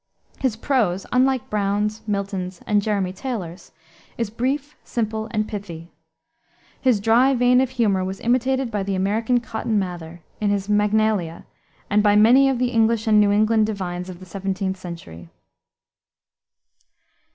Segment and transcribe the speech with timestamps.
[0.39, 3.71] His prose, unlike Browne's, Milton's, and Jeremy Taylor's,
[4.17, 5.91] is brief, simple, and pithy.
[6.81, 11.45] His dry vein of humor was imitated by the American Cotton Mather, in his Magnalia,
[11.87, 15.29] and by many of the English and New England divines of the 17th century.